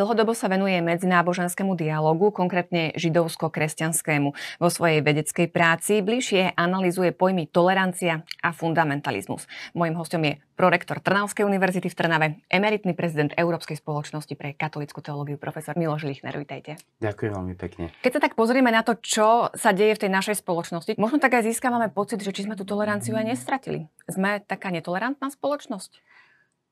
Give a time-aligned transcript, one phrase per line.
[0.00, 4.32] Dlhodobo sa venuje medzináboženskému dialogu, konkrétne židovsko-kresťanskému.
[4.56, 9.44] Vo svojej vedeckej práci bližšie analizuje pojmy tolerancia a fundamentalizmus.
[9.76, 15.36] Mojím hostom je prorektor Trnavskej univerzity v Trnave, emeritný prezident Európskej spoločnosti pre katolickú teológiu,
[15.36, 16.32] profesor Miloš Lichner.
[16.32, 16.80] Vítajte.
[17.04, 17.92] Ďakujem veľmi pekne.
[18.00, 21.36] Keď sa tak pozrieme na to, čo sa deje v tej našej spoločnosti, možno tak
[21.36, 23.92] aj získavame pocit, že či sme tú toleranciu aj nestratili.
[24.08, 26.00] Sme taká netolerantná spoločnosť?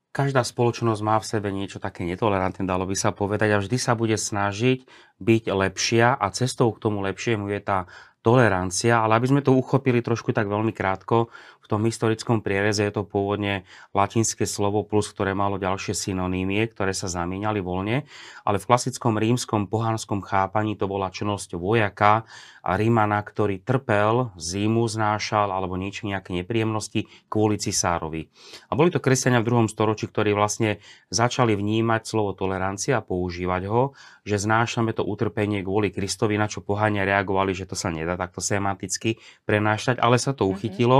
[0.09, 3.93] Každá spoločnosť má v sebe niečo také netolerantné, dalo by sa povedať, a vždy sa
[3.93, 4.85] bude snažiť
[5.21, 7.85] byť lepšia a cestou k tomu lepšiemu je tá
[8.19, 11.31] tolerancia, ale aby sme to uchopili trošku tak veľmi krátko,
[11.69, 13.61] tom historickom priereze je to pôvodne
[13.93, 18.09] latinské slovo plus, ktoré malo ďalšie synonýmie, ktoré sa zamieňali voľne,
[18.41, 22.25] ale v klasickom rímskom pohanskom chápaní to bola činnosť vojaka
[22.65, 28.33] a Rímana, ktorý trpel, zimu znášal alebo niečo, nejaké nepríjemnosti kvôli cisárovi.
[28.67, 30.81] A boli to kresťania v druhom storočí, ktorí vlastne
[31.13, 33.93] začali vnímať slovo tolerancia a používať ho,
[34.25, 38.39] že znášame to utrpenie kvôli Kristovi, na čo pohania reagovali, že to sa nedá takto
[38.39, 40.51] semanticky prenášať, ale sa to mhm.
[40.55, 40.99] uchytilo.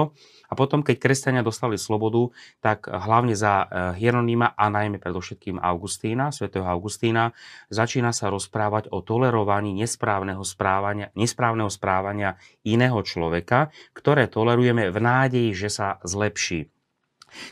[0.49, 3.67] A potom, keď kresťania dostali slobodu, tak hlavne za eh,
[4.01, 7.37] Hieronýma a najmä predovšetkým Augustína, svätého Augustína,
[7.69, 15.49] začína sa rozprávať o tolerovaní nesprávneho správania, nesprávneho správania iného človeka, ktoré tolerujeme v nádeji,
[15.53, 16.73] že sa zlepší.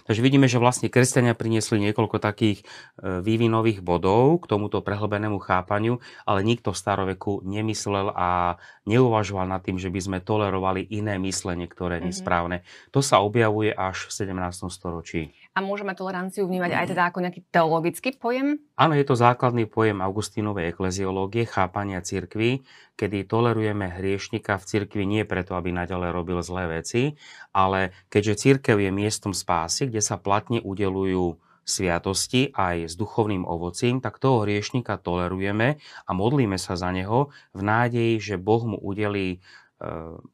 [0.06, 2.66] Takže vidíme, že vlastne kresťania priniesli niekoľko takých e,
[3.24, 9.80] vývinových bodov k tomuto prehlbenému chápaniu, ale nikto v staroveku nemyslel a neuvažoval nad tým,
[9.80, 12.62] že by sme tolerovali iné myslenie, ktoré je nesprávne.
[12.62, 12.92] Mm-hmm.
[12.96, 14.68] To sa objavuje až v 17.
[14.72, 15.36] storočí.
[15.58, 18.62] A môžeme toleranciu vnímať aj teda ako nejaký teologický pojem?
[18.78, 22.62] Áno, je to základný pojem Augustínovej ekleziológie, chápania cirkvy,
[22.94, 27.18] kedy tolerujeme hriešnika v cirkvi nie preto, aby naďalej robil zlé veci,
[27.58, 33.98] ale keďže cirkev je miestom spásy, kde sa platne udelujú sviatosti aj s duchovným ovocím,
[33.98, 39.42] tak toho hriešnika tolerujeme a modlíme sa za neho v nádeji, že Boh mu udelí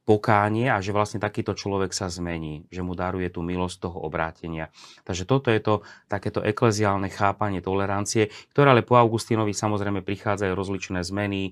[0.08, 4.72] pokánie a že vlastne takýto človek sa zmení, že mu daruje tú milosť toho obrátenia.
[5.04, 11.04] Takže toto je to takéto ekleziálne chápanie tolerancie, ktoré ale po Augustínovi samozrejme prichádzajú rozličné
[11.04, 11.52] zmeny,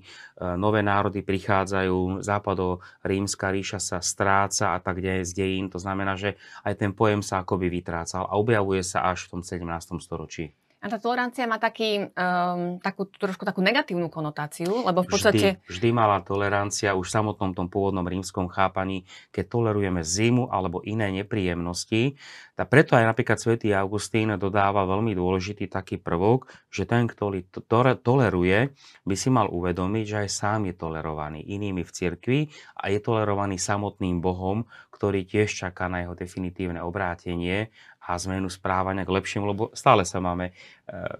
[0.56, 5.66] nové národy prichádzajú, západo rímska ríša sa stráca a tak ďalej z dejín.
[5.68, 9.42] To znamená, že aj ten pojem sa akoby vytrácal a objavuje sa až v tom
[9.44, 10.00] 17.
[10.00, 10.56] storočí.
[10.82, 15.62] A tá tolerancia má taký, um, takú, trošku takú negatívnu konotáciu, lebo v podstate...
[15.62, 20.82] Vždy, vždy mala tolerancia už v samotnom tom pôvodnom rímskom chápaní, keď tolerujeme zimu alebo
[20.82, 22.18] iné nepríjemnosti.
[22.58, 27.62] A preto aj napríklad svätý Augustín dodáva veľmi dôležitý taký prvok, že ten, ktorý to,
[28.02, 28.70] toleruje,
[29.02, 32.40] by si mal uvedomiť, že aj sám je tolerovaný inými v cirkvi
[32.78, 39.06] a je tolerovaný samotným Bohom, ktorý tiež čaká na jeho definitívne obrátenie a zmenu správania
[39.06, 40.52] k lepšiemu, lebo stále sa máme e,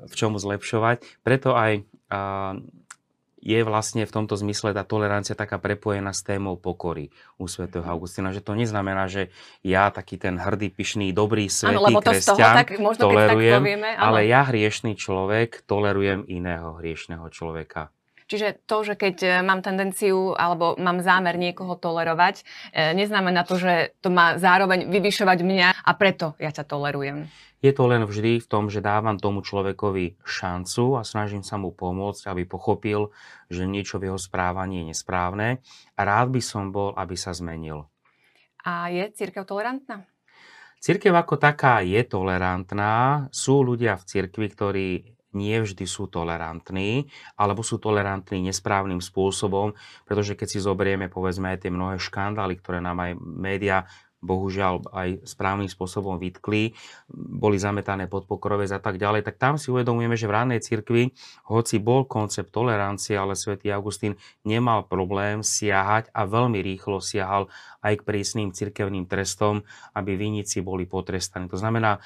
[0.06, 1.22] v čom zlepšovať.
[1.22, 1.86] Preto aj
[3.42, 7.10] je vlastne v tomto zmysle tá tolerancia taká prepojená s témou pokory
[7.42, 9.34] u svätého Augustina, že to neznamená, že
[9.66, 13.90] ja taký ten hrdý, pyšný, dobrý, svetý ano, kresťan toho, tak, možno, tolerujem, tak povieme,
[13.98, 17.90] ale ja hriešný človek tolerujem iného hriešného človeka.
[18.32, 22.40] Čiže to, že keď e, mám tendenciu alebo mám zámer niekoho tolerovať,
[22.72, 27.28] e, neznamená to, že to má zároveň vyvyšovať mňa a preto ja ťa tolerujem.
[27.60, 31.76] Je to len vždy v tom, že dávam tomu človekovi šancu a snažím sa mu
[31.76, 33.12] pomôcť, aby pochopil,
[33.52, 35.60] že niečo v jeho správaní je nesprávne
[35.92, 37.84] a rád by som bol, aby sa zmenil.
[38.64, 40.08] A je církev tolerantná?
[40.80, 43.28] Církev ako taká je tolerantná.
[43.28, 44.88] Sú ľudia v cirkvi, ktorí
[45.32, 51.66] nie vždy sú tolerantní, alebo sú tolerantní nesprávnym spôsobom, pretože keď si zoberieme povedzme aj
[51.66, 53.84] tie mnohé škandály, ktoré nám aj média
[54.22, 56.78] bohužiaľ aj správnym spôsobom vytkli,
[57.12, 61.10] boli zametané pod pokrovec a tak ďalej, tak tam si uvedomujeme, že v rannej cirkvi,
[61.50, 64.14] hoci bol koncept tolerancie, ale svätý Augustín
[64.46, 67.50] nemal problém siahať a veľmi rýchlo siahal
[67.82, 69.66] aj k prísnym cirkevným trestom,
[69.98, 71.50] aby vinníci boli potrestaní.
[71.50, 71.98] To znamená,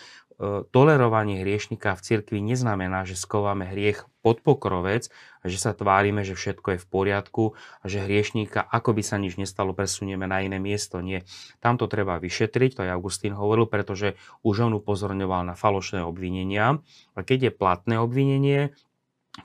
[0.68, 5.08] tolerovanie hriešnika v cirkvi neznamená, že skováme hriech pod pokrovec
[5.40, 7.44] a že sa tvárime, že všetko je v poriadku
[7.80, 11.00] a že hriešníka, ako by sa nič nestalo, presunieme na iné miesto.
[11.00, 11.24] Nie.
[11.64, 16.84] Tam to treba vyšetriť, to aj Augustín hovoril, pretože už on upozorňoval na falošné obvinenia.
[17.16, 18.76] A keď je platné obvinenie,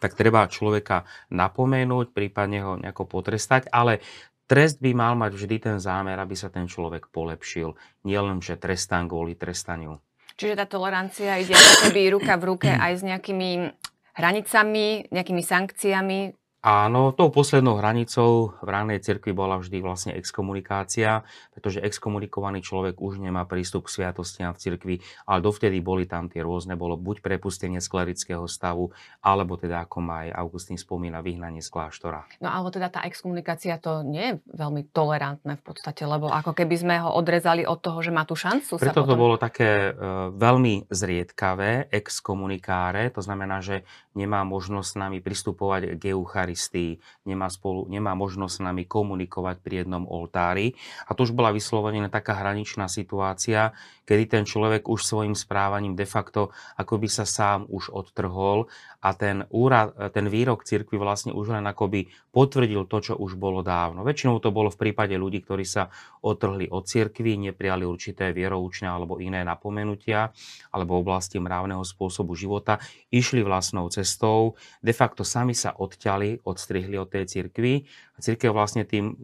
[0.04, 4.04] tak treba človeka napomenúť, prípadne ho nejako potrestať, ale
[4.48, 7.80] trest by mal mať vždy ten zámer, aby sa ten človek polepšil.
[8.04, 10.04] Nie len, že trestám kvôli trestaniu.
[10.42, 13.70] Čiže tá tolerancia ide keby ruka v ruke aj s nejakými
[14.18, 16.20] hranicami, nejakými sankciami,
[16.62, 21.26] Áno, tou poslednou hranicou v ranej cirkvi bola vždy vlastne exkomunikácia,
[21.58, 26.46] pretože exkomunikovaný človek už nemá prístup k sviatostiam v cirkvi, ale dovtedy boli tam tie
[26.46, 28.94] rôzne, bolo buď prepustenie z klerického stavu,
[29.26, 32.30] alebo teda, ako má aj Augustín spomína, vyhnanie z kláštora.
[32.38, 36.78] No alebo teda tá exkomunikácia to nie je veľmi tolerantné v podstate, lebo ako keby
[36.78, 39.18] sme ho odrezali od toho, že má tú šancu Preto sa to potom...
[39.18, 43.82] bolo také e, veľmi zriedkavé, exkomunikáre, to znamená, že
[44.14, 46.14] nemá možnosť s nami pristupovať k
[46.52, 50.76] Eucharistii, nemá, spolu, nemá možnosť s nami komunikovať pri jednom oltári.
[51.08, 53.72] A to už bola vyslovene taká hraničná situácia,
[54.04, 58.68] kedy ten človek už svojim správaním de facto ako by sa sám už odtrhol
[59.00, 63.64] a ten, úrad, ten výrok cirkvi vlastne už len akoby potvrdil to, čo už bolo
[63.64, 64.04] dávno.
[64.04, 65.88] Väčšinou to bolo v prípade ľudí, ktorí sa
[66.22, 70.36] odtrhli od cirkvi, neprijali určité vieroučné alebo iné napomenutia
[70.76, 77.10] alebo oblasti mravného spôsobu života, išli vlastnou cestou, de facto sami sa odťali, odstrihli od
[77.10, 77.86] tej cirkvi
[78.16, 79.16] a cirkev vlastne tým,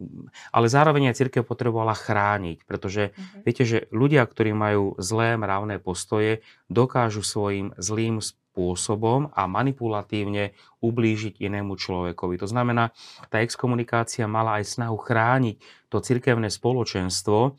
[0.54, 3.42] ale zároveň aj cirkev potrebovala chrániť, pretože mm-hmm.
[3.44, 11.38] viete, že ľudia, ktorí majú zlé mravné postoje, dokážu svojim zlým spôsobom a manipulatívne ublížiť
[11.38, 12.34] inému človekovi.
[12.42, 12.90] To znamená,
[13.30, 15.56] tá exkomunikácia mala aj snahu chrániť
[15.86, 17.54] to cirkevné spoločenstvo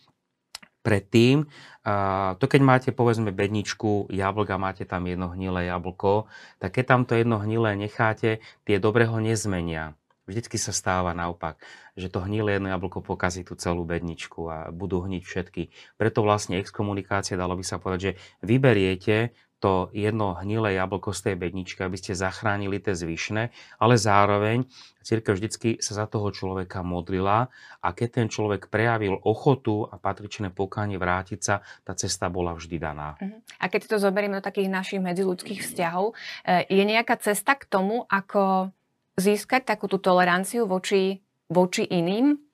[0.89, 1.45] pred tým,
[2.41, 6.25] to keď máte povedzme bedničku jablka, máte tam jedno hnilé jablko,
[6.57, 9.93] tak keď tam to jedno hnilé necháte, tie dobre ho nezmenia.
[10.25, 11.61] Vždycky sa stáva naopak,
[11.93, 15.63] že to hnilé jedno jablko pokazí tú celú bedničku a budú hniť všetky.
[15.97, 21.35] Preto vlastne exkomunikácia, dalo by sa povedať, že vyberiete to jedno hnilé jablko z tej
[21.35, 24.63] bedničky, aby ste zachránili tie zvyšné, ale zároveň
[25.03, 27.51] církev vždycky sa za toho človeka modlila
[27.83, 32.77] a keď ten človek prejavil ochotu a patričné pokánie vrátiť sa, tá cesta bola vždy
[32.79, 33.19] daná.
[33.19, 33.59] Mhm.
[33.59, 36.15] A keď to zoberieme do takých našich medziludských vzťahov,
[36.47, 38.71] e, je nejaká cesta k tomu, ako
[39.19, 41.19] získať takú tú toleranciu voči,
[41.51, 42.48] voči iným?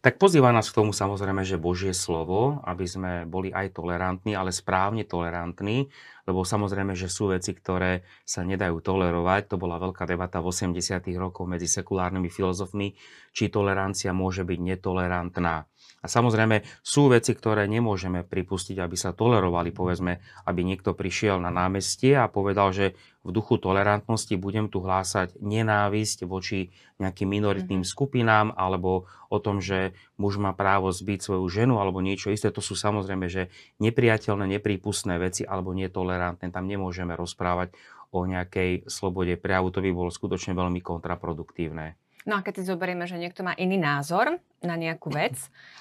[0.00, 4.54] Tak pozýva nás k tomu samozrejme, že Božie slovo, aby sme boli aj tolerantní, ale
[4.54, 5.90] správne tolerantní,
[6.24, 9.50] lebo samozrejme, že sú veci, ktoré sa nedajú tolerovať.
[9.50, 11.04] To bola veľká debata v 80.
[11.18, 12.94] rokoch medzi sekulárnymi filozofmi,
[13.34, 15.66] či tolerancia môže byť netolerantná.
[16.00, 19.68] A samozrejme sú veci, ktoré nemôžeme pripustiť, aby sa tolerovali.
[19.68, 25.36] Povedzme, aby niekto prišiel na námestie a povedal, že v duchu tolerantnosti budem tu hlásať
[25.44, 27.92] nenávisť voči nejakým minoritným mm-hmm.
[28.00, 32.48] skupinám alebo o tom, že muž má právo zbiť svoju ženu alebo niečo isté.
[32.48, 36.48] To sú samozrejme, že nepriateľné, neprípustné veci alebo netolerantné.
[36.48, 37.76] Tam nemôžeme rozprávať
[38.08, 39.68] o nejakej slobode prejavu.
[39.68, 42.00] To by bolo skutočne veľmi kontraproduktívne.
[42.24, 45.36] No a keď si zoberieme, že niekto má iný názor na nejakú vec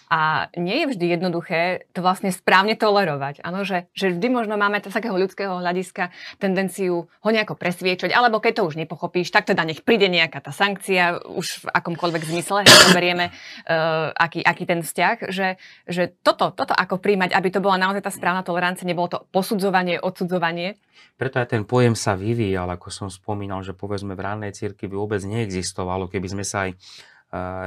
[0.10, 3.46] a nie je vždy jednoduché to vlastne správne tolerovať.
[3.46, 6.10] Áno, že, že vždy možno máme z takého ľudského hľadiska
[6.42, 10.50] tendenciu ho nejako presviečať, alebo keď to už nepochopíš, tak teda nech príde nejaká tá
[10.50, 16.74] sankcia, už v akomkoľvek zmysle, zoberieme, uh, aký, aký ten vzťah, že, že toto, toto
[16.74, 20.82] ako príjmať, aby to bola naozaj tá správna tolerancia, nebolo to posudzovanie, odsudzovanie.
[21.22, 25.22] Preto aj ten pojem sa vyvíjal, ako som spomínal, že povedzme v rannej cirkvi vôbec
[25.22, 26.82] neexistovalo, keby sme sa aj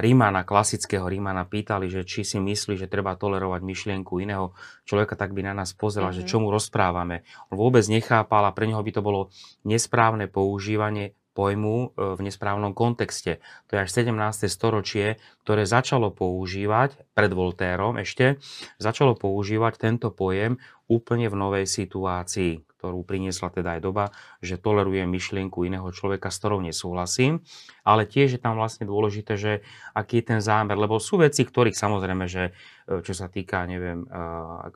[0.02, 5.30] Rímana, klasického Rímana pýtali, že či si myslí, že treba tolerovať myšlienku iného človeka, tak
[5.30, 6.18] by na nás pozrela, mm-hmm.
[6.18, 6.30] že mhm.
[6.34, 7.22] čo mu rozprávame.
[7.54, 9.30] On vôbec nechápal a pre neho by to bolo
[9.62, 13.40] nesprávne používanie pojmu eh, v nesprávnom kontexte.
[13.70, 14.50] To je až 17.
[14.50, 18.42] storočie, ktoré začalo používať, pred Voltérom ešte,
[18.82, 24.05] začalo používať tento pojem úplne v novej situácii, ktorú priniesla teda aj doba,
[24.43, 27.46] že tolerujem myšlienku iného človeka, s ktorou nesúhlasím,
[27.86, 29.62] ale tiež je tam vlastne dôležité, že
[29.94, 34.03] aký je ten zámer, lebo sú veci, ktorých samozrejme, že e, čo sa týka, neviem,
[34.03, 34.19] e,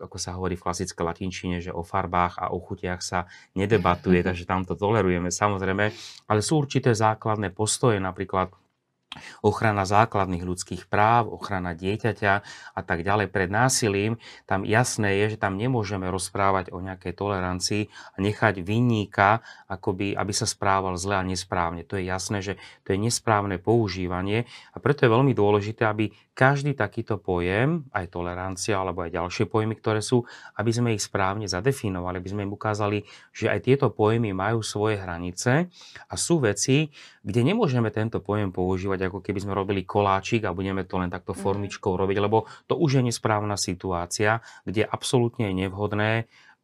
[0.06, 3.26] ako sa hovorí v klasické latinčine, že o farbách a o chutiach sa
[3.58, 5.90] nedebatuje, takže tam to tolerujeme samozrejme,
[6.30, 8.54] ale sú určité základné postoje, napríklad
[9.40, 12.32] ochrana základných ľudských práv, ochrana dieťaťa
[12.74, 17.82] a tak ďalej pred násilím, tam jasné je, že tam nemôžeme rozprávať o nejakej tolerancii
[18.14, 21.82] a nechať vinníka, akoby, aby sa správal zle a nesprávne.
[21.88, 22.54] To je jasné, že
[22.86, 28.76] to je nesprávne používanie a preto je veľmi dôležité, aby každý takýto pojem, aj tolerancia
[28.76, 30.28] alebo aj ďalšie pojmy, ktoré sú,
[30.60, 35.00] aby sme ich správne zadefinovali, aby sme im ukázali, že aj tieto pojmy majú svoje
[35.00, 35.72] hranice
[36.04, 36.92] a sú veci,
[37.24, 41.32] kde nemôžeme tento pojem používať, ako keby sme robili koláčik a budeme to len takto
[41.32, 41.40] mhm.
[41.40, 46.10] formičkou robiť, lebo to už je nesprávna situácia, kde absolútne je nevhodné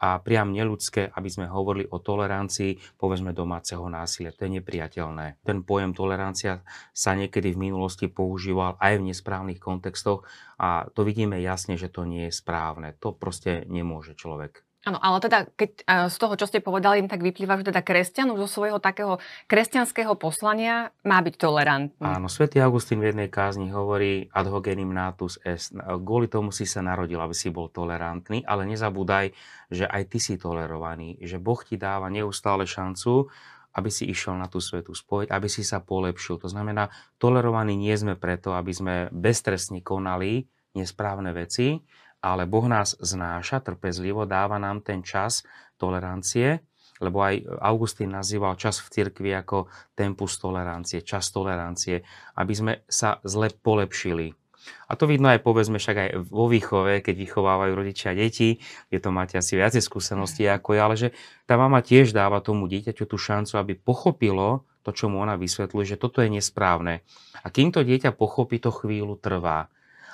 [0.02, 4.34] a priam neludské, aby sme hovorili o tolerancii, povedzme, domáceho násilia.
[4.34, 5.46] To je nepriateľné.
[5.46, 10.26] Ten pojem tolerancia sa niekedy v minulosti používal aj v nesprávnych kontextoch
[10.58, 12.98] a to vidíme jasne, že to nie je správne.
[12.98, 14.66] To proste nemôže človek.
[14.82, 15.70] Áno, ale teda keď
[16.10, 20.18] z toho, čo ste povedali, tak vyplýva, že teda kresťan už zo svojho takého kresťanského
[20.18, 22.02] poslania má byť tolerantný.
[22.02, 25.70] Áno, svätý Augustín v jednej kázni hovorí ad hoc natus est.
[25.78, 29.30] Kvôli tomu si sa narodil, aby si bol tolerantný, ale nezabúdaj,
[29.70, 33.30] že aj ty si tolerovaný, že Boh ti dáva neustále šancu,
[33.78, 36.42] aby si išiel na tú svetú spoveď, aby si sa polepšil.
[36.42, 36.90] To znamená,
[37.22, 41.78] tolerovaní nie sme preto, aby sme beztrestne konali nesprávne veci,
[42.22, 45.42] ale Boh nás znáša trpezlivo, dáva nám ten čas
[45.74, 46.62] tolerancie,
[47.02, 49.66] lebo aj Augustín nazýval čas v cirkvi ako
[49.98, 52.06] tempus tolerancie, čas tolerancie,
[52.38, 54.38] aby sme sa zle polepšili.
[54.86, 58.62] A to vidno aj povedzme však aj vo výchove, keď vychovávajú rodičia deti,
[58.94, 61.08] je to máte asi viacej skúseností ako ja, ale že
[61.50, 65.94] tá mama tiež dáva tomu dieťaťu tú šancu, aby pochopilo to, čo mu ona vysvetľuje,
[65.94, 67.02] že toto je nesprávne.
[67.42, 69.66] A kým to dieťa pochopí, to chvíľu trvá.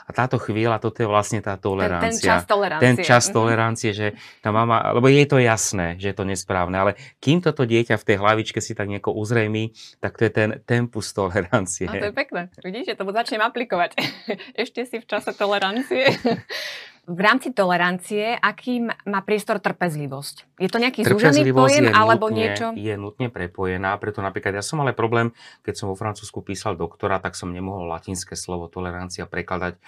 [0.09, 2.09] A táto chvíľa, toto je vlastne tá tolerancia.
[2.09, 2.85] Ten, ten čas tolerancie.
[2.89, 3.33] Ten čas mhm.
[3.37, 4.07] tolerancie, že
[4.41, 8.07] tá mama, lebo je to jasné, že je to nesprávne, ale kým toto dieťa v
[8.09, 11.93] tej hlavičke si tak nieko uzrejmí, tak to je ten tempus tolerancie.
[11.93, 12.49] A to je pekné.
[12.65, 14.01] Vidíš, že to začnem aplikovať.
[14.65, 16.09] Ešte si v čase tolerancie.
[17.09, 20.61] v rámci tolerancie, aký má priestor trpezlivosť?
[20.61, 22.67] Je to nejaký zúžený pojem alebo nutne, niečo?
[22.77, 25.33] Je nutne prepojená, preto napríklad ja som ale problém,
[25.65, 29.81] keď som vo Francúzsku písal doktora, tak som nemohol latinské slovo tolerancia prekladať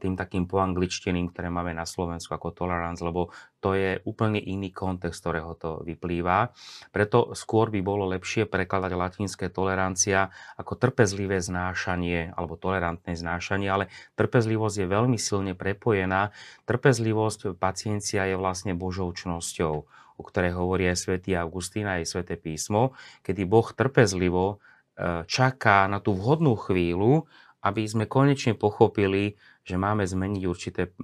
[0.00, 3.28] tým takým poangličteným, ktoré máme na Slovensku ako tolerance, lebo
[3.66, 6.54] to je úplne iný kontext, ktorého to vyplýva.
[6.94, 13.90] Preto skôr by bolo lepšie prekladať latinské tolerancia ako trpezlivé znášanie alebo tolerantné znášanie, ale
[14.14, 16.30] trpezlivosť je veľmi silne prepojená.
[16.62, 19.74] Trpezlivosť paciencia je vlastne Božou čnosťou,
[20.14, 22.94] o ktorej hovorí aj svätý Augustín a aj sväté písmo,
[23.26, 27.26] kedy Boh trpezlivo e, čaká na tú vhodnú chvíľu,
[27.66, 29.34] aby sme konečne pochopili,
[29.66, 30.94] že máme zmeniť určité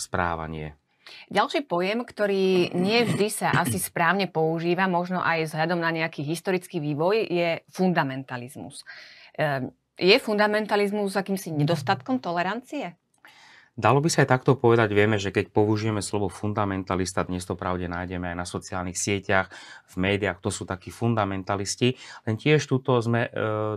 [0.00, 0.80] správanie.
[1.30, 6.82] Ďalší pojem, ktorý nie vždy sa asi správne používa, možno aj vzhľadom na nejaký historický
[6.82, 8.82] vývoj, je fundamentalizmus.
[9.38, 12.94] Ehm, je fundamentalizmus akýmsi nedostatkom tolerancie?
[13.76, 17.84] Dalo by sa aj takto povedať, vieme, že keď použijeme slovo fundamentalista, dnes to pravde
[17.92, 19.52] nájdeme aj na sociálnych sieťach,
[19.92, 21.92] v médiách, to sú takí fundamentalisti,
[22.24, 23.30] len tiež tuto sme e,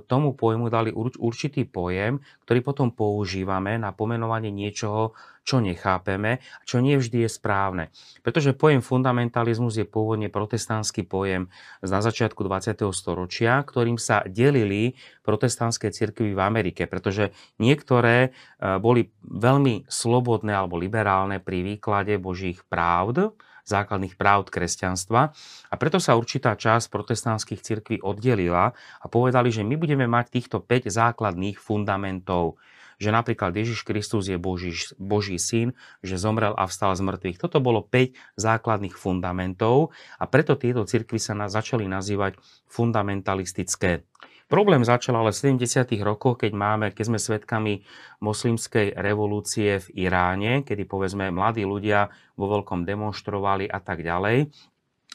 [0.07, 6.79] tomu pojmu dali určitý pojem, ktorý potom používame na pomenovanie niečoho, čo nechápeme a čo
[6.83, 7.83] nie vždy je správne.
[8.21, 11.49] Pretože pojem fundamentalizmus je pôvodne protestantský pojem
[11.81, 12.79] na začiatku 20.
[12.93, 14.93] storočia, ktorým sa delili
[15.25, 18.29] protestantské cirkvy v Amerike, pretože niektoré e,
[18.77, 23.33] boli veľmi slobodné alebo liberálne pri výklade Božích právd,
[23.69, 25.29] základných práv kresťanstva.
[25.69, 30.57] A preto sa určitá časť protestantských cirkví oddelila a povedali, že my budeme mať týchto
[30.65, 32.57] 5 základných fundamentov
[32.99, 35.71] že napríklad Ježiš Kristus je Boží, Boží syn,
[36.03, 37.39] že zomrel a vstal z mŕtvych.
[37.39, 42.35] Toto bolo 5 základných fundamentov a preto tieto cirkvy sa začali nazývať
[42.67, 44.03] fundamentalistické.
[44.49, 45.93] Problém začal ale v 70.
[46.01, 47.85] rokoch, keď, máme, keď sme svedkami
[48.17, 54.49] moslimskej revolúcie v Iráne, kedy povedzme mladí ľudia vo veľkom demonstrovali a tak ďalej.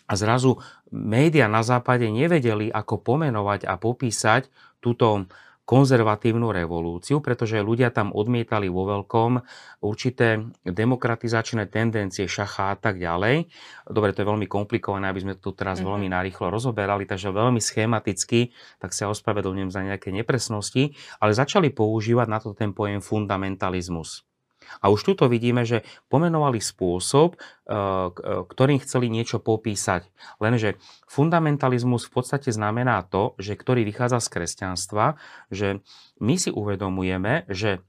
[0.06, 0.62] A zrazu
[0.94, 4.46] média na západe nevedeli, ako pomenovať a popísať
[4.78, 5.26] túto
[5.64, 9.40] konzervatívnu revolúciu, pretože ľudia tam odmietali vo veľkom
[9.80, 13.48] určité demokratizačné tendencie šacha a tak ďalej.
[13.88, 15.88] Dobre, to je veľmi komplikované, aby sme to teraz mm-hmm.
[15.88, 22.28] veľmi narýchlo rozoberali, takže veľmi schematicky, tak sa ospravedlňujem za nejaké nepresnosti, ale začali používať
[22.28, 24.33] na to ten pojem fundamentalizmus.
[24.82, 28.10] A už tuto vidíme, že pomenovali spôsob, eh, eh,
[28.48, 30.08] ktorým chceli niečo popísať.
[30.40, 35.20] Lenže fundamentalizmus v podstate znamená to, že ktorý vychádza z kresťanstva,
[35.52, 35.84] že
[36.18, 37.84] my si uvedomujeme, že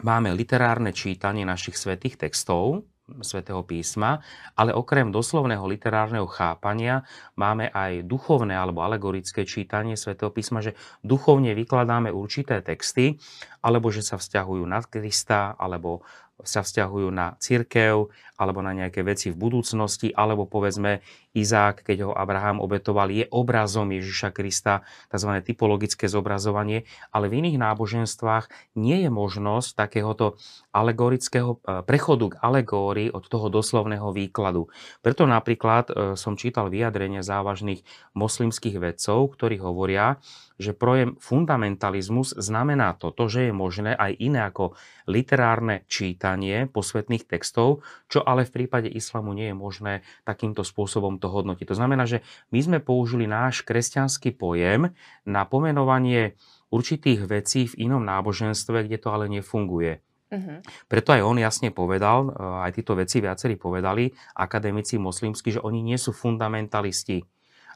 [0.00, 2.88] máme literárne čítanie našich svetých textov,
[3.20, 4.22] svätého písma,
[4.54, 7.02] ale okrem doslovného literárneho chápania
[7.34, 13.18] máme aj duchovné alebo alegorické čítanie svätého písma, že duchovne vykladáme určité texty,
[13.60, 16.06] alebo že sa vzťahujú na Krista, alebo
[16.42, 20.98] sa vzťahujú na církev alebo na nejaké veci v budúcnosti, alebo povedzme
[21.32, 25.32] Izák, keď ho Abraham obetoval, je obrazom Ježiša Krista, tzv.
[25.40, 30.36] typologické zobrazovanie, ale v iných náboženstvách nie je možnosť takéhoto
[30.76, 34.68] alegorického e, prechodu k alegórii od toho doslovného výkladu.
[35.00, 37.80] Preto napríklad e, som čítal vyjadrenia závažných
[38.12, 40.20] moslimských vedcov, ktorí hovoria,
[40.60, 44.78] že projem fundamentalizmus znamená toto, že je možné aj iné ako
[45.10, 51.30] literárne čítanie posvetných textov, čo ale v prípade islamu nie je možné takýmto spôsobom to
[51.30, 51.70] hodnotiť.
[51.70, 54.90] To znamená, že my sme použili náš kresťanský pojem
[55.22, 56.34] na pomenovanie
[56.74, 60.02] určitých vecí v inom náboženstve, kde to ale nefunguje.
[60.32, 60.64] Uh-huh.
[60.88, 65.84] Preto aj on jasne povedal, eh, aj títo veci viacerí povedali, akademici moslimskí, že oni
[65.84, 67.20] nie sú fundamentalisti.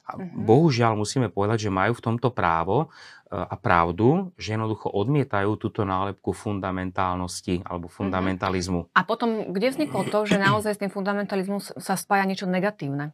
[0.07, 0.47] A uh-huh.
[0.49, 5.85] bohužiaľ musíme povedať, že majú v tomto právo eh, a pravdu, že jednoducho odmietajú túto
[5.85, 8.89] nálepku fundamentálnosti alebo fundamentalizmu.
[8.89, 8.97] Uh-huh.
[8.97, 13.13] A potom, kde vzniklo to, že naozaj s tým fundamentalizmom sa spája niečo negatívne?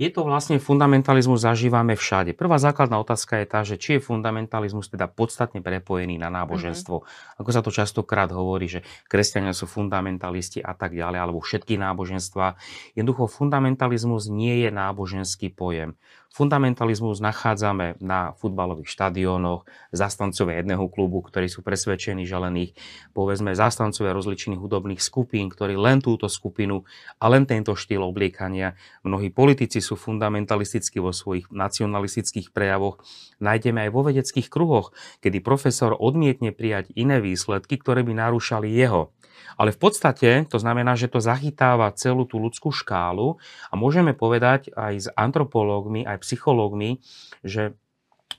[0.00, 2.32] Je to vlastne fundamentalizmus zažívame všade.
[2.32, 6.96] Prvá základná otázka je tá, že či je fundamentalizmus teda podstatne prepojený na náboženstvo.
[7.04, 7.40] Mm-hmm.
[7.44, 12.56] Ako sa to častokrát hovorí, že kresťania sú fundamentalisti a tak ďalej, alebo všetky náboženstva.
[12.96, 16.00] Jednoducho fundamentalizmus nie je náboženský pojem.
[16.32, 22.72] Fundamentalizmus nachádzame na futbalových štadiónoch, zastancovia jedného klubu, ktorí sú presvedčení, že len ich,
[23.12, 26.88] povedzme, zastancovia rozličných hudobných skupín, ktorí len túto skupinu
[27.20, 28.80] a len tento štýl obliekania.
[29.04, 33.04] Mnohí politici sú fundamentalistickí vo svojich nacionalistických prejavoch.
[33.36, 39.12] Nájdeme aj vo vedeckých kruhoch, kedy profesor odmietne prijať iné výsledky, ktoré by narúšali jeho.
[39.56, 43.36] Ale v podstate to znamená, že to zachytáva celú tú ľudskú škálu
[43.68, 47.02] a môžeme povedať aj s antropológmi, aj psychológmi,
[47.44, 47.76] že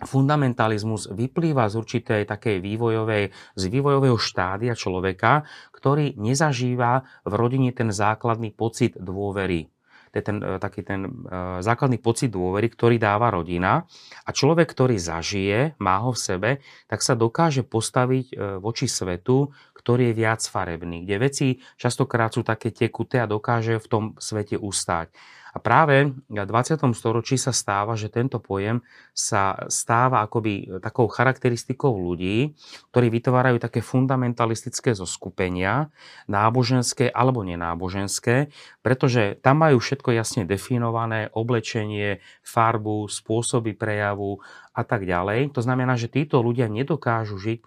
[0.04, 7.94] fundamentalizmus vyplýva z určitej takej vývojovej, z vývojového štádia človeka, ktorý nezažíva v rodine ten
[7.94, 9.72] základný pocit dôvery.
[10.14, 13.90] To je ten, e, taký ten uh, základný pocit dôvery, ktorý dáva rodina.
[14.22, 16.52] A človek, ktorý zažije, má ho v sebe,
[16.86, 19.50] tak sa dokáže postaviť uh, voči svetu,
[19.84, 24.56] ktorý je viac farebný, kde veci častokrát sú také tekuté a dokáže v tom svete
[24.56, 25.12] ustáť.
[25.54, 26.82] A práve v 20.
[26.98, 28.82] storočí sa stáva, že tento pojem
[29.14, 32.58] sa stáva akoby takou charakteristikou ľudí,
[32.90, 35.94] ktorí vytvárajú také fundamentalistické zoskupenia,
[36.26, 38.50] náboženské alebo nenáboženské,
[38.82, 44.42] pretože tam majú všetko jasne definované, oblečenie, farbu, spôsoby prejavu
[44.74, 45.54] a tak ďalej.
[45.54, 47.66] To znamená, že títo ľudia nedokážu žiť e,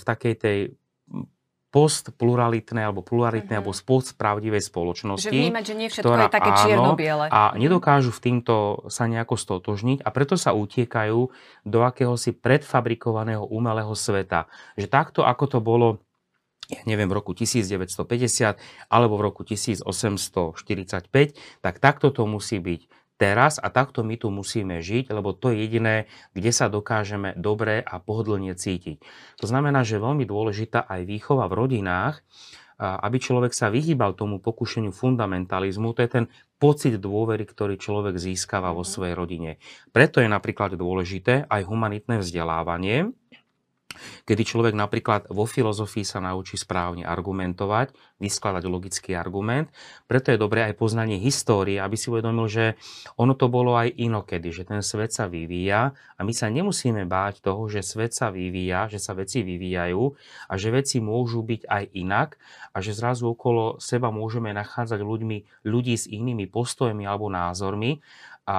[0.00, 0.58] v takej tej
[1.70, 3.70] postpluralitnej alebo pluralitnej mm-hmm.
[3.70, 5.30] alebo postpravdivej spoločnosti.
[5.30, 7.26] Že vnímať, že nie všetko ktorá, je také čierno-biele.
[7.30, 11.18] A nedokážu v týmto sa nejako stotožniť a preto sa utiekajú
[11.62, 14.50] do akéhosi predfabrikovaného umelého sveta.
[14.74, 15.88] Že takto, ako to bolo
[16.70, 18.06] ja neviem, v roku 1950
[18.86, 21.10] alebo v roku 1845,
[21.58, 25.68] tak takto to musí byť teraz a takto my tu musíme žiť, lebo to je
[25.68, 29.04] jediné, kde sa dokážeme dobre a pohodlne cítiť.
[29.36, 32.24] To znamená, že je veľmi dôležitá aj výchova v rodinách,
[32.80, 36.24] aby človek sa vyhýbal tomu pokušeniu fundamentalizmu, to je ten
[36.56, 38.90] pocit dôvery, ktorý človek získava vo mhm.
[38.90, 39.50] svojej rodine.
[39.92, 43.12] Preto je napríklad dôležité aj humanitné vzdelávanie,
[44.24, 49.72] kedy človek napríklad vo filozofii sa naučí správne argumentovať, vyskladať logický argument.
[50.06, 52.64] Preto je dobré aj poznanie histórie, aby si uvedomil, že
[53.18, 57.42] ono to bolo aj inokedy, že ten svet sa vyvíja a my sa nemusíme báť
[57.42, 60.02] toho, že svet sa vyvíja, že sa veci vyvíjajú
[60.48, 62.36] a že veci môžu byť aj inak
[62.74, 68.02] a že zrazu okolo seba môžeme nachádzať ľuďmi, ľudí s inými postojmi alebo názormi,
[68.50, 68.58] a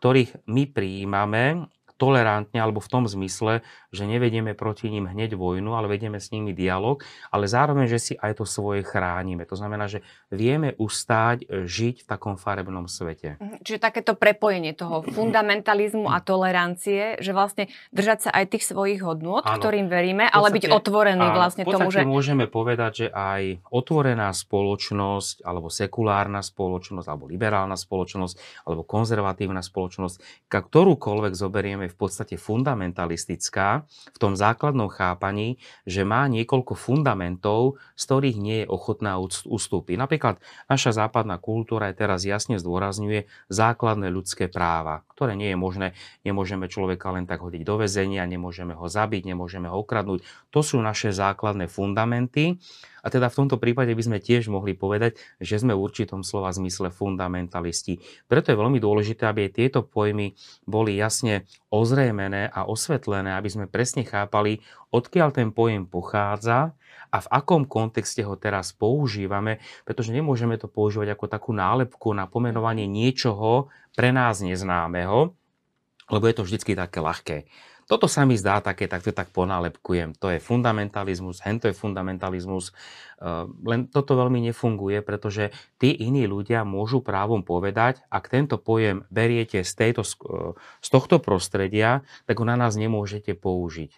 [0.00, 1.68] ktorých my prijímame
[2.00, 6.54] tolerantne alebo v tom zmysle, že nevedieme proti ním hneď vojnu, ale vedieme s nimi
[6.54, 7.02] dialog,
[7.34, 9.42] ale zároveň, že si aj to svoje chránime.
[9.50, 13.36] To znamená, že vieme ustáť e, žiť v takom farebnom svete.
[13.42, 19.02] Mhm, čiže takéto prepojenie toho fundamentalizmu a tolerancie, že vlastne držať sa aj tých svojich
[19.02, 19.58] hodnôt, ano.
[19.58, 22.06] ktorým veríme, podstate, ale byť otvorený áno, vlastne tomu, že...
[22.06, 23.42] môžeme povedať, že aj
[23.74, 32.38] otvorená spoločnosť, alebo sekulárna spoločnosť, alebo liberálna spoločnosť, alebo konzervatívna spoločnosť, ktorúkoľvek zoberieme v podstate
[32.38, 39.96] fundamentalistická v tom základnom chápaní, že má niekoľko fundamentov, z ktorých nie je ochotná ustúpiť.
[40.00, 45.88] Napríklad naša západná kultúra aj teraz jasne zdôrazňuje základné ľudské práva, ktoré nie je možné.
[46.24, 50.24] Nemôžeme človeka len tak hodiť do väzenia, nemôžeme ho zabiť, nemôžeme ho okradnúť.
[50.50, 52.58] To sú naše základné fundamenty
[53.00, 56.52] a teda v tomto prípade by sme tiež mohli povedať, že sme v určitom slova
[56.52, 58.00] zmysle fundamentalisti.
[58.28, 60.36] Preto je veľmi dôležité, aby tieto pojmy
[60.68, 64.58] boli jasne ozrejmené a osvetlené, aby sme presne chápali,
[64.90, 66.74] odkiaľ ten pojem pochádza
[67.10, 72.26] a v akom kontexte ho teraz používame, pretože nemôžeme to používať ako takú nálepku na
[72.26, 75.34] pomenovanie niečoho pre nás neznámeho,
[76.10, 77.36] lebo je to vždy také ľahké.
[77.90, 80.14] Toto sa mi zdá také, tak to tak ponálepkujem.
[80.22, 82.70] To je fundamentalizmus, hento je fundamentalizmus.
[82.70, 85.50] Eh, len toto veľmi nefunguje, pretože
[85.82, 91.18] tí iní ľudia môžu právom povedať, ak tento pojem beriete z, tejto, eh, z tohto
[91.18, 93.90] prostredia, tak ho na nás nemôžete použiť.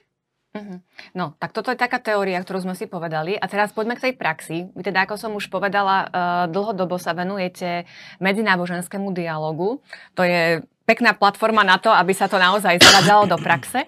[0.52, 0.84] Uh-huh.
[1.16, 3.36] No, tak toto je taká teória, ktorú sme si povedali.
[3.40, 4.68] A teraz poďme k tej praxi.
[4.76, 6.08] Vy teda, ako som už povedala, uh,
[6.52, 7.88] dlhodobo sa venujete
[8.20, 9.80] medzináboženskému dialogu.
[10.12, 13.86] To je pekná platforma na to, aby sa to naozaj zavádzalo do praxe.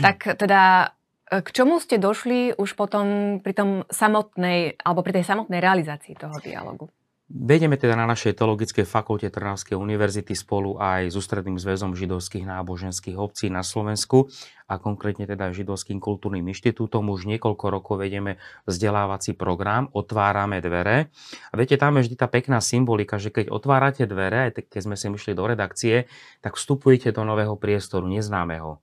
[0.00, 0.92] Tak teda
[1.32, 6.36] K čomu ste došli už potom pri tom samotnej, alebo pri tej samotnej realizácii toho
[6.44, 6.92] dialogu?
[7.32, 13.16] Vedieme teda na našej teologickej fakulte Trnavskej univerzity spolu aj s Ústredným zväzom židovských náboženských
[13.16, 14.28] obcí na Slovensku
[14.68, 17.08] a konkrétne teda Židovským kultúrnym inštitútom.
[17.08, 18.36] Už niekoľko rokov vedieme
[18.68, 21.08] vzdelávací program Otvárame dvere.
[21.48, 25.00] A viete, tam je vždy tá pekná symbolika, že keď otvárate dvere, aj keď sme
[25.00, 26.12] si myšli do redakcie,
[26.44, 28.76] tak vstupujete do nového priestoru, neznámeho.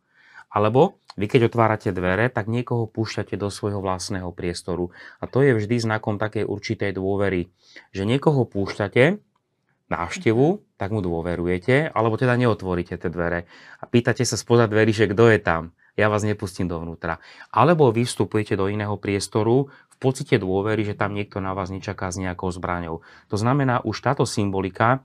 [0.50, 4.96] Alebo vy keď otvárate dvere, tak niekoho púšťate do svojho vlastného priestoru.
[5.20, 7.52] A to je vždy znakom takej určitej dôvery,
[7.92, 9.20] že niekoho púšťate
[9.92, 13.50] návštevu, tak mu dôverujete, alebo teda neotvoríte tie dvere
[13.82, 15.76] a pýtate sa spoza dverí, že kto je tam.
[16.00, 17.20] Ja vás nepustím dovnútra.
[17.52, 22.08] Alebo vy vstupujete do iného priestoru v pocite dôvery, že tam niekto na vás nečaká
[22.08, 23.04] s nejakou zbraňou.
[23.28, 25.04] To znamená, už táto symbolika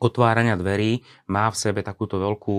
[0.00, 2.56] otvárania dverí má v sebe takúto veľkú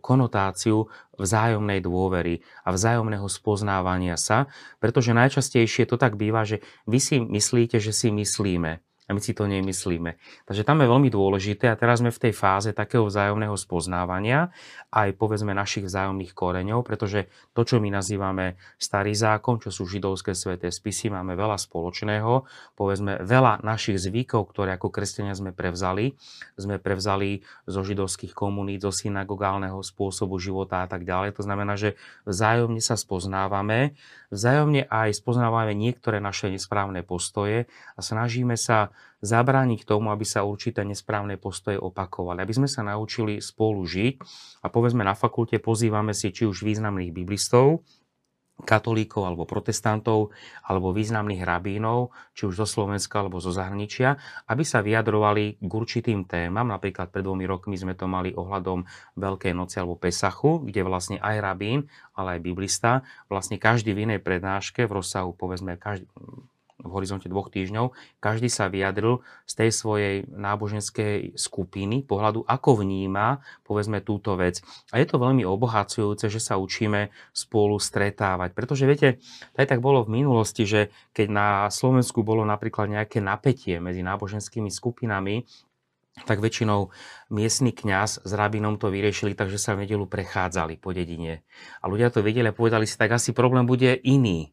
[0.00, 0.88] konotáciu
[1.20, 4.48] vzájomnej dôvery a vzájomného spoznávania sa,
[4.80, 9.32] pretože najčastejšie to tak býva, že vy si myslíte, že si myslíme a my si
[9.32, 10.20] to nemyslíme.
[10.44, 14.52] Takže tam je veľmi dôležité a teraz sme v tej fáze takého vzájomného spoznávania
[14.92, 20.36] aj povedzme našich vzájomných koreňov, pretože to, čo my nazývame starý zákon, čo sú židovské
[20.36, 22.44] sveté spisy, máme veľa spoločného,
[22.76, 26.12] povedzme veľa našich zvykov, ktoré ako kresťania sme prevzali,
[26.60, 31.32] sme prevzali zo židovských komunít, zo synagogálneho spôsobu života a tak ďalej.
[31.40, 31.96] To znamená, že
[32.28, 33.96] vzájomne sa spoznávame,
[34.28, 37.64] vzájomne aj spoznávame niektoré naše nesprávne postoje
[37.96, 42.42] a snažíme sa zabrániť tomu, aby sa určité nesprávne postoje opakovali.
[42.42, 44.14] Aby sme sa naučili spolu žiť
[44.62, 47.82] a povedzme na fakulte pozývame si či už významných biblistov,
[48.58, 50.34] katolíkov alebo protestantov
[50.66, 54.18] alebo významných rabínov, či už zo Slovenska alebo zo zahraničia,
[54.50, 56.66] aby sa vyjadrovali k určitým témam.
[56.66, 58.82] Napríklad pred dvomi rokmi sme to mali ohľadom
[59.14, 61.86] Veľkej noci alebo Pesachu, kde vlastne aj rabín,
[62.18, 66.10] ale aj biblista, vlastne každý v inej prednáške v rozsahu povedzme každý,
[66.78, 67.90] v horizonte dvoch týždňov,
[68.22, 74.62] každý sa vyjadril z tej svojej náboženskej skupiny, pohľadu, ako vníma, povedzme, túto vec.
[74.94, 78.54] A je to veľmi obohacujúce, že sa učíme spolu stretávať.
[78.54, 79.08] Pretože viete,
[79.58, 84.70] aj tak bolo v minulosti, že keď na Slovensku bolo napríklad nejaké napätie medzi náboženskými
[84.70, 85.42] skupinami,
[86.26, 86.90] tak väčšinou
[87.30, 91.46] miestny kňaz s rabinom to vyriešili, takže sa v nedelu prechádzali po dedine.
[91.78, 94.50] A ľudia to vedeli a povedali si, tak asi problém bude iný.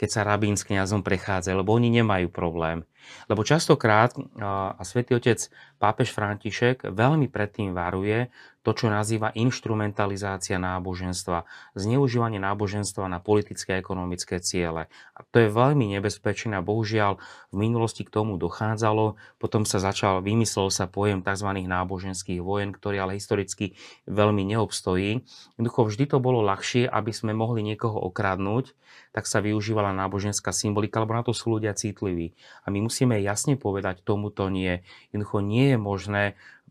[0.00, 2.82] Keď sa rabín s kňazom prechádza, lebo oni nemajú problém.
[3.26, 5.48] Lebo častokrát, a svätý otec
[5.80, 8.28] pápež František veľmi predtým varuje
[8.64, 11.44] to, čo nazýva instrumentalizácia náboženstva,
[11.76, 14.88] zneužívanie náboženstva na politické a ekonomické ciele.
[15.12, 17.20] A to je veľmi nebezpečné a bohužiaľ
[17.52, 19.20] v minulosti k tomu dochádzalo.
[19.36, 21.48] Potom sa začal, vymyslel sa pojem tzv.
[21.60, 23.76] náboženských vojen, ktorý ale historicky
[24.08, 25.20] veľmi neobstojí.
[25.60, 28.72] Jednoducho vždy to bolo ľahšie, aby sme mohli niekoho okradnúť,
[29.12, 32.32] tak sa využívala náboženská symbolika, lebo na to sú ľudia citliví.
[32.64, 34.84] A my jasne povedať, tomuto nie.
[35.10, 36.22] Jednoducho nie je možné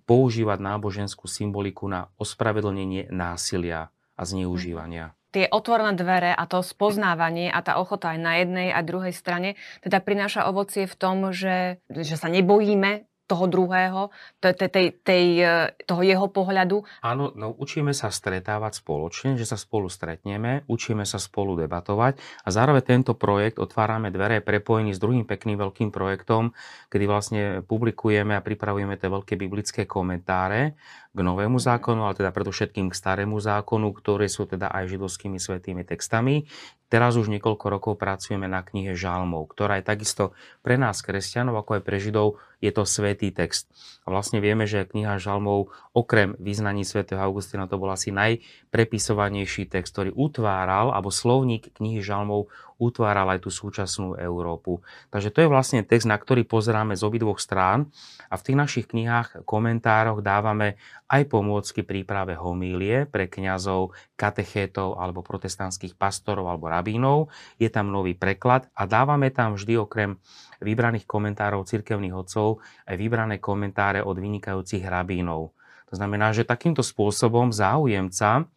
[0.08, 7.66] používať náboženskú symboliku na ospravedlnenie násilia a zneužívania tie otvorené dvere a to spoznávanie a
[7.66, 12.16] tá ochota aj na jednej a druhej strane teda prináša ovocie v tom, že, že
[12.16, 16.84] sa nebojíme toho druhého, tej, tej, e, toho jeho pohľadu.
[17.00, 22.50] Áno, no učíme sa stretávať spoločne, že sa spolu stretneme, učíme sa spolu debatovať a
[22.52, 26.52] zároveň tento projekt Otvárame dvere je prepojený s druhým pekným veľkým projektom,
[26.92, 30.76] kedy vlastne publikujeme a pripravujeme tie veľké biblické komentáre
[31.13, 35.86] k novému zákonu, ale teda predovšetkým k starému zákonu, ktoré sú teda aj židovskými svetými
[35.86, 36.49] textami.
[36.89, 41.82] Teraz už niekoľko rokov pracujeme na knihe Žalmov, ktorá je takisto pre nás, kresťanov, ako
[41.82, 43.69] aj pre Židov, je to svetý text.
[44.06, 49.93] A vlastne vieme, že kniha Žalmov, okrem význaní svätého Augustina, to bol asi najprepisovanejší text,
[49.93, 52.49] ktorý utváral, alebo slovník knihy Žalmov
[52.82, 54.82] utváral aj tú súčasnú Európu.
[55.14, 57.90] Takže to je vlastne text, na ktorý pozeráme z obidvoch strán
[58.30, 60.78] a v tých našich knihách, komentároch dávame
[61.10, 67.30] aj pomôcky príprave homílie pre kňazov, katechétov alebo protestantských pastorov alebo rabínov.
[67.62, 70.18] Je tam nový preklad a dávame tam vždy okrem
[70.64, 75.54] vybraných komentárov cirkevných otcov aj vybrané komentáre od vynikajúcich rabínov.
[75.94, 78.50] To znamená, že takýmto spôsobom záujemca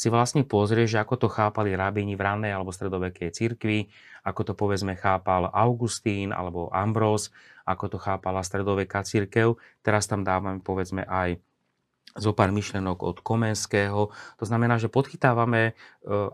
[0.00, 3.92] si vlastne pozrie, že ako to chápali rabíni v rannej alebo stredovekej cirkvi,
[4.24, 7.28] ako to povedzme chápal Augustín alebo Ambrós,
[7.68, 9.60] ako to chápala stredoveká cirkev.
[9.84, 11.36] Teraz tam dávame povedzme aj
[12.18, 14.10] zo pár myšlenok od Komenského.
[14.10, 15.72] To znamená, že podchytávame e,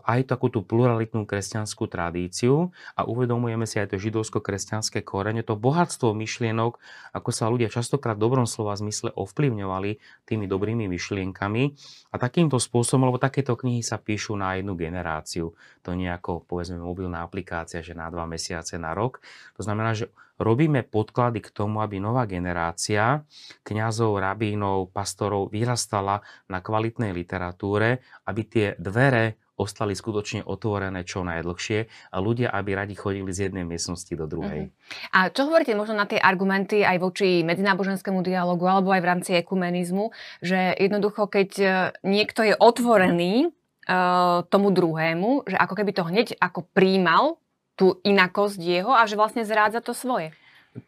[0.01, 6.17] aj takú tú pluralitnú kresťanskú tradíciu a uvedomujeme si aj to židovsko-kresťanské korene, to bohatstvo
[6.17, 6.81] myšlienok,
[7.13, 11.63] ako sa ľudia častokrát v dobrom slova zmysle ovplyvňovali tými dobrými myšlienkami.
[12.09, 15.53] A takýmto spôsobom, lebo takéto knihy sa píšu na jednu generáciu.
[15.85, 19.21] To nie ako, povedzme, mobilná aplikácia, že na dva mesiace, na rok.
[19.55, 23.25] To znamená, že robíme podklady k tomu, aby nová generácia
[23.65, 31.79] kňazov, rabínov, pastorov vyrastala na kvalitnej literatúre, aby tie dvere ostali skutočne otvorené čo najdlhšie
[32.13, 34.69] a ľudia, aby radi chodili z jednej miestnosti do druhej.
[34.69, 35.09] Uh-huh.
[35.17, 39.31] A čo hovoríte možno na tie argumenty aj voči medzináboženskému dialogu alebo aj v rámci
[39.33, 40.13] ekumenizmu,
[40.45, 41.67] že jednoducho, keď e,
[42.05, 47.41] niekto je otvorený uh, tomu druhému, že ako keby to hneď ako príjmal
[47.77, 50.33] tú inakosť jeho a že vlastne zrádza to svoje.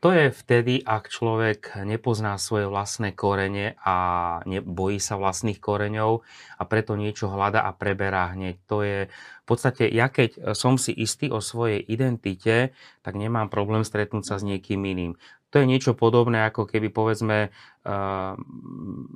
[0.05, 3.97] To je vtedy, ak človek nepozná svoje vlastné korene a
[4.45, 6.21] bojí sa vlastných koreňov
[6.61, 8.61] a preto niečo hľada a preberá hneď.
[8.69, 12.69] To je v podstate, ja keď som si istý o svojej identite,
[13.01, 15.17] tak nemám problém stretnúť sa s niekým iným.
[15.49, 17.49] To je niečo podobné, ako keby povedzme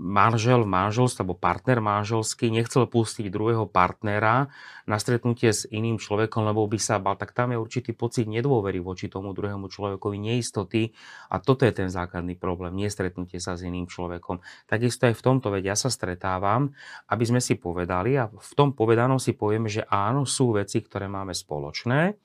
[0.02, 4.50] manžel v manželstve alebo partner manželský nechcel pustiť druhého partnera
[4.90, 8.82] na stretnutie s iným človekom, lebo by sa bal, tak tam je určitý pocit nedôvery
[8.82, 10.90] voči tomu druhému človekovi, neistoty
[11.30, 14.42] a toto je ten základný problém, nestretnutie sa s iným človekom.
[14.66, 16.74] Takisto aj v tomto, veď ja sa stretávam,
[17.14, 21.06] aby sme si povedali a v tom povedanom si povieme, že áno, sú veci, ktoré
[21.06, 22.18] máme spoločné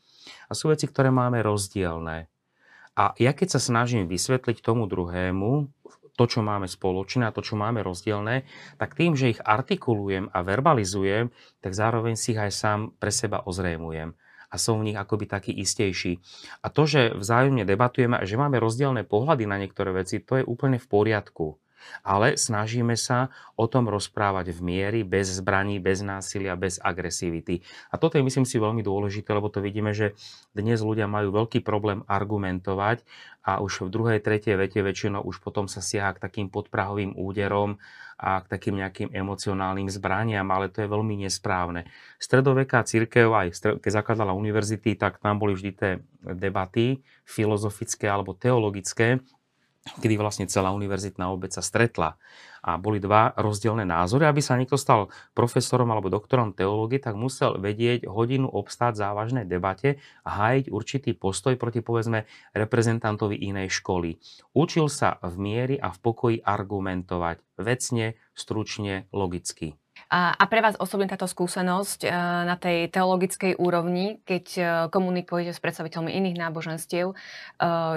[0.48, 2.30] a sú veci, ktoré máme rozdielne.
[2.98, 5.70] A ja keď sa snažím vysvetliť tomu druhému
[6.18, 8.42] to, čo máme spoločné a to, čo máme rozdielne,
[8.74, 11.30] tak tým, že ich artikulujem a verbalizujem,
[11.62, 15.52] tak zároveň si ich aj sám pre seba ozrejmujem a som v nich akoby taký
[15.54, 16.18] istejší.
[16.64, 20.44] A to, že vzájomne debatujeme a že máme rozdielne pohľady na niektoré veci, to je
[20.48, 21.60] úplne v poriadku
[22.02, 27.60] ale snažíme sa o tom rozprávať v miery, bez zbraní, bez násilia, bez agresivity.
[27.90, 30.14] A toto je myslím si veľmi dôležité, lebo to vidíme, že
[30.54, 33.02] dnes ľudia majú veľký problém argumentovať
[33.48, 37.80] a už v druhej, tretej vete väčšinou už potom sa siaha k takým podprahovým úderom
[38.18, 41.86] a k takým nejakým emocionálnym zbraniam, ale to je veľmi nesprávne.
[42.20, 45.92] Stredoveká církev, aj keď zakladala univerzity, tak tam boli vždy tie
[46.26, 49.22] debaty filozofické alebo teologické
[49.98, 52.20] kedy vlastne celá univerzitná obec sa stretla
[52.62, 54.26] a boli dva rozdielne názory.
[54.26, 60.02] Aby sa niekto stal profesorom alebo doktorom teológie, tak musel vedieť hodinu obstáť závažnej debate
[60.26, 64.18] a hájiť určitý postoj proti povedzme reprezentantovi inej školy.
[64.52, 69.78] Učil sa v miery a v pokoji argumentovať vecne, stručne, logicky.
[70.08, 72.08] A, pre vás osobne táto skúsenosť e,
[72.46, 77.14] na tej teologickej úrovni, keď e, komunikujete s predstaviteľmi iných náboženstiev, e,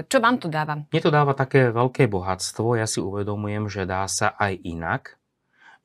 [0.10, 0.84] čo vám to dáva?
[0.90, 2.76] Mne to dáva také veľké bohatstvo.
[2.76, 5.21] Ja si uvedomujem, že dá sa aj inak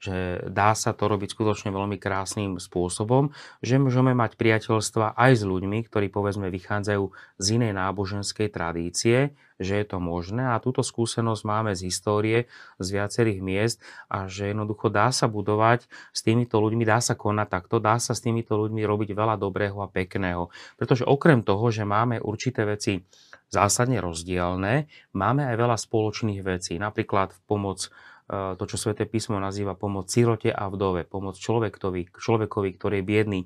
[0.07, 5.42] že dá sa to robiť skutočne veľmi krásnym spôsobom, že môžeme mať priateľstva aj s
[5.42, 7.05] ľuďmi, ktorí povedzme vychádzajú
[7.42, 12.38] z inej náboženskej tradície, že je to možné a túto skúsenosť máme z histórie,
[12.77, 17.49] z viacerých miest a že jednoducho dá sa budovať s týmito ľuďmi, dá sa konať
[17.49, 20.53] takto, dá sa s týmito ľuďmi robiť veľa dobrého a pekného.
[20.77, 23.01] Pretože okrem toho, že máme určité veci
[23.49, 26.77] zásadne rozdielne, máme aj veľa spoločných vecí.
[26.77, 27.88] Napríklad v pomoc
[28.27, 33.41] to, čo Sveté písmo nazýva pomoc sirote a vdove, pomoc človekovi, človekovi, ktorý je biedný.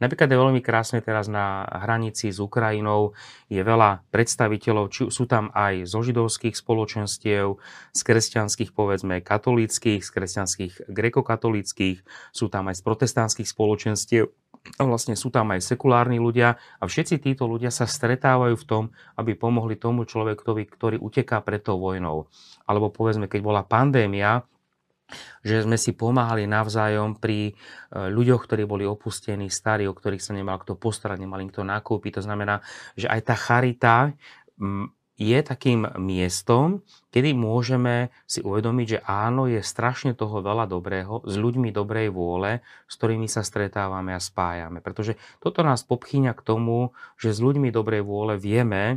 [0.00, 3.12] Napríklad je veľmi krásne teraz na hranici s Ukrajinou,
[3.52, 7.60] je veľa predstaviteľov, či sú tam aj zo židovských spoločenstiev,
[7.92, 12.00] z kresťanských, povedzme, katolíckých, z kresťanských grekokatolíckých,
[12.32, 14.32] sú tam aj z protestantských spoločenstiev,
[14.78, 18.84] vlastne sú tam aj sekulárni ľudia a všetci títo ľudia sa stretávajú v tom,
[19.18, 22.30] aby pomohli tomu človekovi, ktorý uteká pred tou vojnou.
[22.64, 24.46] Alebo povedzme, keď bola pandémia,
[25.44, 27.52] že sme si pomáhali navzájom pri e,
[27.92, 32.22] ľuďoch, ktorí boli opustení, starí, o ktorých sa nemal kto postarať, nemali kto nakúpiť.
[32.22, 32.64] To znamená,
[32.96, 33.94] že aj tá charita
[35.20, 36.80] je takým miestom,
[37.12, 42.64] kedy môžeme si uvedomiť, že áno, je strašne toho veľa dobrého, s ľuďmi dobrej vôle,
[42.88, 44.80] s ktorými sa stretávame a spájame.
[44.80, 48.96] Pretože toto nás popchýňa k tomu, že s ľuďmi dobrej vôle vieme e,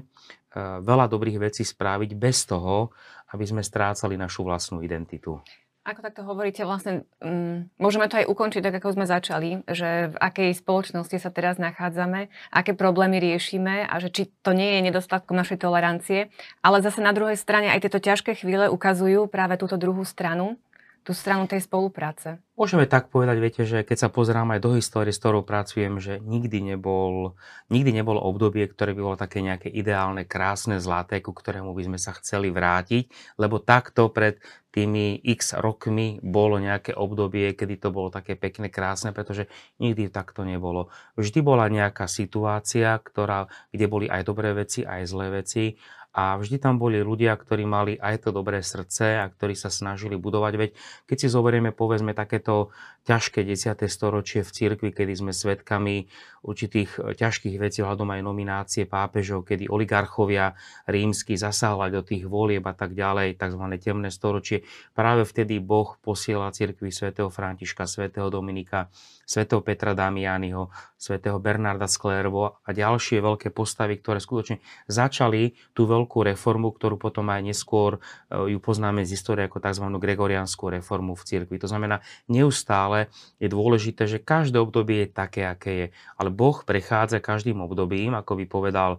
[0.80, 2.95] veľa dobrých vecí spraviť bez toho,
[3.36, 5.43] aby sme strácali našu vlastnú identitu.
[5.86, 10.15] Ako takto hovoríte, vlastne um, môžeme to aj ukončiť tak, ako sme začali, že v
[10.17, 15.38] akej spoločnosti sa teraz nachádzame, aké problémy riešime a že či to nie je nedostatkom
[15.38, 16.34] našej tolerancie.
[16.65, 20.58] Ale zase na druhej strane aj tieto ťažké chvíle ukazujú práve túto druhú stranu,
[21.06, 22.41] tú stranu tej spolupráce.
[22.58, 26.18] Môžeme tak povedať, viete, že keď sa pozerám aj do histórie, s ktorou pracujem, že
[26.18, 27.38] nikdy nebol,
[27.70, 32.00] nikdy nebolo obdobie, ktoré by bolo také nejaké ideálne, krásne, zlaté, ku ktorému by sme
[32.02, 34.41] sa chceli vrátiť, lebo takto pred
[34.74, 39.46] tými x rokmi bolo nejaké obdobie, kedy to bolo také pekné, krásne, pretože
[39.78, 40.89] nikdy takto nebolo.
[41.22, 45.78] Vždy bola nejaká situácia, ktorá, kde boli aj dobré veci, aj zlé veci
[46.15, 50.15] a vždy tam boli ľudia, ktorí mali aj to dobré srdce a ktorí sa snažili
[50.15, 50.54] budovať.
[50.56, 50.69] Veď
[51.12, 52.71] keď si zoberieme povedzme takéto
[53.04, 53.75] ťažké 10.
[53.91, 56.08] storočie v cirkvi, kedy sme svedkami
[56.45, 60.56] určitých e, ťažkých vecí, hľadom aj nominácie pápežov, kedy oligarchovia
[60.88, 63.63] rímsky zasahovali do tých volieb a tak ďalej, tzv.
[63.82, 64.63] temné storočie.
[64.95, 68.88] Práve vtedy Boh posiela cirkvi svätého Františka, svätého Dominika,
[69.25, 76.05] svätého Petra Damianiho, svätého Bernarda Sklervo a ďalšie veľké postavy, ktoré skutočne začali tú veľkú
[76.06, 79.86] reformu, ktorú potom aj neskôr e, ju poznáme z histórie ako tzv.
[79.98, 81.58] gregorianskú reformu v cirkvi.
[81.58, 83.10] To znamená, neustále
[83.41, 85.88] je dôležité, že každé obdobie je také, aké je.
[86.20, 88.91] Ale Boh prechádza každým obdobím, ako by povedal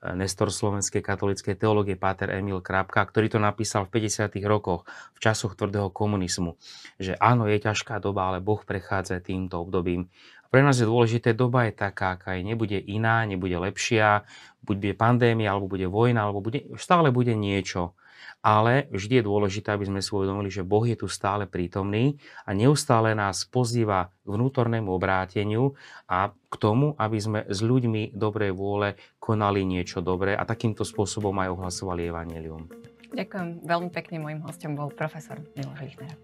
[0.00, 4.32] e, Nestor slovenskej katolíckej teológie Páter Emil Krapka, ktorý to napísal v 50.
[4.48, 6.56] rokoch, v časoch tvrdého komunizmu.
[6.96, 10.08] Že áno, je ťažká doba, ale Boh prechádza týmto obdobím.
[10.54, 12.46] Pre nás je dôležité, doba je taká, aká je.
[12.46, 14.22] Nebude iná, nebude lepšia,
[14.62, 17.98] buď bude pandémia, alebo bude vojna, alebo bude, stále bude niečo.
[18.38, 22.54] Ale vždy je dôležité, aby sme si uvedomili, že Boh je tu stále prítomný a
[22.54, 25.74] neustále nás pozýva k vnútornému obráteniu
[26.06, 31.34] a k tomu, aby sme s ľuďmi dobrej vôle konali niečo dobré a takýmto spôsobom
[31.34, 32.70] aj ohlasovali evanelium.
[33.10, 34.22] Ďakujem veľmi pekne.
[34.22, 36.14] Mojím hostom bol profesor Miloš Lichner.